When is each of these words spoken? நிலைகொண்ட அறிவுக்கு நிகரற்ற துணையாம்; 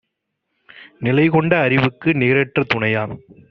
நிலைகொண்ட 1.01 1.53
அறிவுக்கு 1.59 2.09
நிகரற்ற 2.13 2.63
துணையாம்; 2.73 3.15